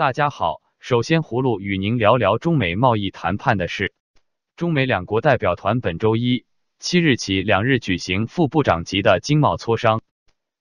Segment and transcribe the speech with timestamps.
[0.00, 3.92] 大家好，首先葫芦与您聊聊中美贸易谈判的事。
[4.56, 6.46] 中美两国代表团本周一
[6.78, 10.00] 七日起两日举行副部长级的经贸磋商。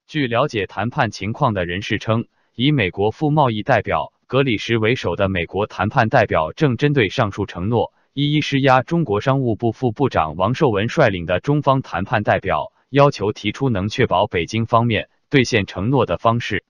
[0.08, 16.66] 据了解谈判情况的人士称，以美国副贸易代表格里什为首的美国谈判代表正针对上述承诺，一一施压中国商务部副部长王受文率领的中方谈判代表，要求提出能确保北京方面兑现承诺的方式。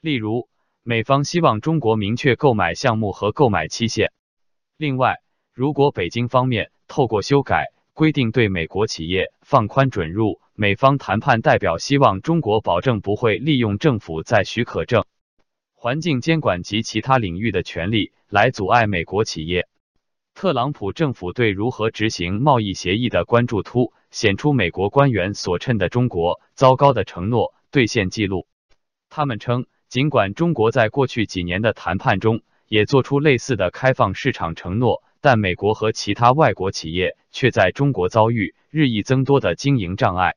[0.00, 0.48] 例如，
[0.82, 4.12] 美方希望中国明确购买项目和购买期限。
[4.78, 5.18] 另外，
[5.52, 15.04] 如果北京方面透过修改规定对美国企业放宽准入，美方谈判代表希望中国保证不会利用政府在许可证、
[15.74, 19.68] 环境监管及其他领域的权利来阻碍美国企业。
[20.32, 28.46] 特朗普政府对如何执行贸易协议的关注凸显出美国官员所称的中国糟糕的承诺兑现记录。
[29.10, 35.02] 他们称，尽管中国在过去几年的谈判中也做出类似的开放市场承诺。
[35.22, 40.36] 但美国和其他外国企业却在中国遭遇日益增多的经营障碍。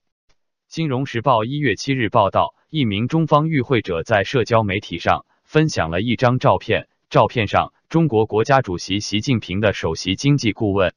[0.68, 10.94] 金融时报一月七日报道，一名中方与会者在社交媒体上分享了一张照片，照片上中国国家主席习近平的首席经济顾问、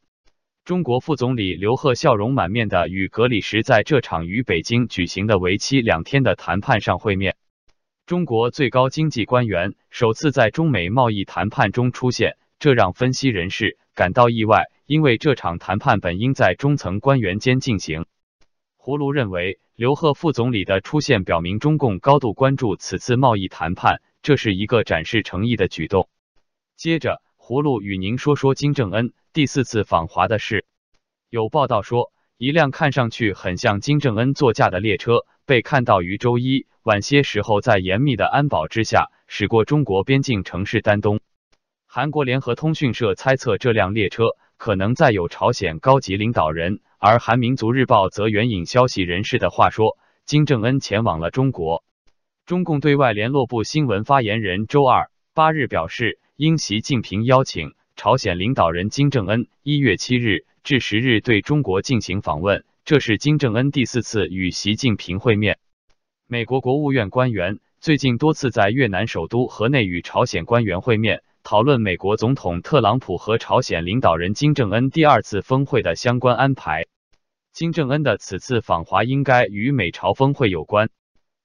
[0.65, 7.37] 中国副总理刘鹤笑容满面的与格里什在这场与北京举行的为期两天的谈判上会面。
[8.07, 12.37] 中国最高经济官员首次在中美贸易谈判中出现。
[12.61, 18.07] 这让分析人士感到意外，因为这场谈判本应在中层官员间进行。
[18.77, 26.09] 胡卢认为，刘鹤副总理的出现表明中共高度关注此次贸易谈判，这是一个展示诚意的举动。
[26.77, 30.65] 接着，胡卢与您说说金正恩第四次访华的事。
[31.29, 41.20] 有报道说，一辆看上去很像金正恩座驾的列车被看到于周一晚些时候在严密的安保之下驶过中国边境城市丹东。
[41.86, 51.85] 韩国联合通讯社猜测，这辆列车可能载有朝鲜高级领导人，而韩民族日报则援引消息人士的话说，金正恩前往了中国。
[52.45, 65.61] 中共对外联络部新闻发言人周二八日表示，应习近平邀请，朝鲜领导人金正恩一月七日至十日对中国进行访问，这是金正恩第四次与习近平会面。
[66.27, 71.23] 美国国务院官员最近多次在越南首都河内与朝鲜官员会面。
[71.45, 76.87] 讨论美国总统特朗普和朝鲜领导人金正恩第二次峰会的相关安排。
[77.53, 80.91] 金正恩的此次访华应该与美朝峰会有关。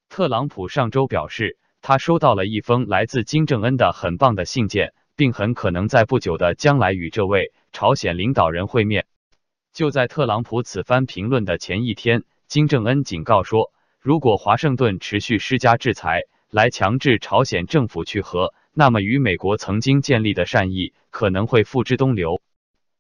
[0.10, 9.06] 特朗普上周表示，他收到了一封来自金正恩的很棒的信件，并很可能在不久的将来与这位朝鲜领导人会面。
[9.74, 18.54] 就在特朗普此番评论的前一天，金正恩警告说，如果华盛顿持续施加制裁来强制朝鲜政府去核。
[18.74, 22.42] 那么，与美国曾经建立的善意可能会付之东流。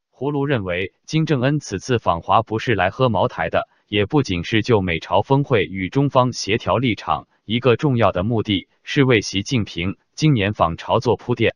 [0.09, 11.55] 胡卢认为，金正恩此次访华不是来喝茅台的，也不仅是就美朝峰会与中方协调立场，一个重要的目的是为习近平今年访朝做铺垫。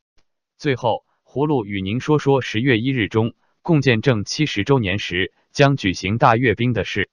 [0.58, 1.03] 最后，
[1.35, 7.09] 葫芦与您说说十月一日中共建政七十周年时将举行大阅兵的事。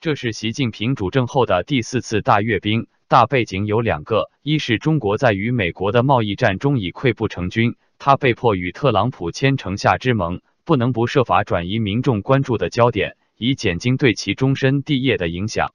[0.00, 2.88] 这是习近平主政后的第四次大阅兵。
[3.06, 15.68] 大背景有两个，一是中国在与美国的贸易战中已溃不成军，他被迫与特朗普签城下之盟，不能不设法转移民众关注的焦点，以减轻对其终身帝业的影响；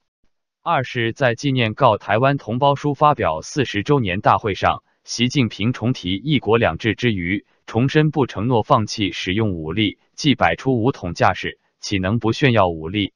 [0.62, 13.12] 二是，在纪念告台湾同胞书发表四十周年大会上，习近平重提一国两制之余，重申不承诺放弃使用武力，既摆出武统架势，岂能不炫耀武力？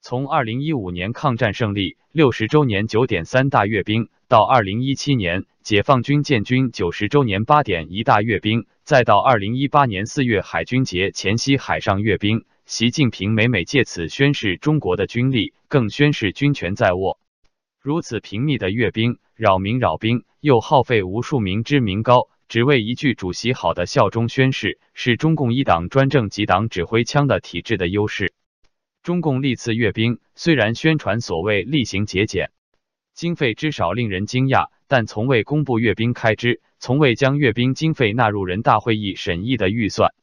[0.00, 17.20] 从二零一五年抗战胜利六十周年九点三大阅兵，到二零一七年解放军建军九十周年八点一大阅兵，再到二零一八年四月海军节前夕海上阅兵，习近平每每借此宣示中国的军力，更宣示军权在握。
[17.80, 28.32] 如此频密的阅兵，扰民扰兵，又耗费无数民之民膏，只为一句“主席好”的效忠宣誓，是中共一党专政几党指挥枪的体制的优势。
[29.02, 32.50] 中共历次阅兵虽然宣传所谓厉行节俭，
[33.12, 40.14] 经费之少令人惊讶，但从未公布阅兵开支，从未将阅兵经费纳入人大会议审议的预算。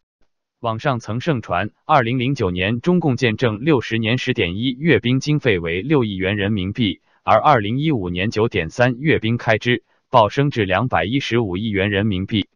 [0.59, 12.49] 网上曾盛传，二零零九年中共建政六十年十点一阅兵经费为六亿元人民币，而二零一五年九点三阅兵开支暴升至两百一十五亿元人民币。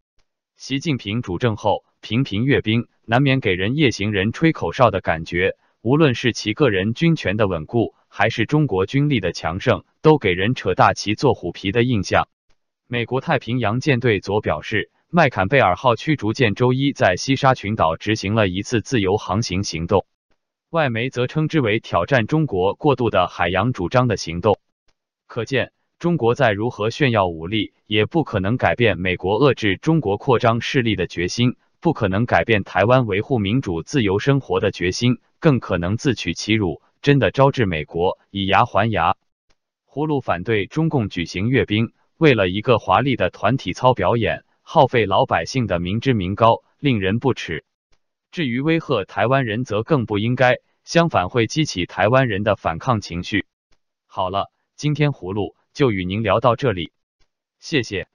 [0.58, 5.56] 习近平主政后频频阅兵，难免给人夜行人吹口哨的感觉。
[5.82, 12.28] 无论是其个人军权的稳固，还是中国军力的强盛，都给人扯大旗做虎皮的印象。
[12.88, 20.06] 美国太平洋舰队昨表示，麦坎贝尔号驱逐舰周一在西沙群岛执行了一次自由航行行动，
[20.72, 24.60] 外媒则称之为挑战中国过度的海洋主张的行动。
[25.26, 39.16] 可见，中国再如何炫耀武力，也不可能改变美国遏制中国扩张势力的决心，不可能改变台湾维护民主自由生活的决心，更可能自取其辱，真的招致美国以牙还牙。
[39.90, 47.64] 葫芦反对中共举行阅兵，为了一个华丽的团体操表演，耗费老百姓的民脂民膏，令人不齿。
[48.32, 53.46] 至于威吓台湾人，则更不应该，相反会激起台湾人的反抗情绪。
[54.08, 56.94] 好了，今天葫芦就与您聊到这里，
[57.60, 58.08] 谢谢。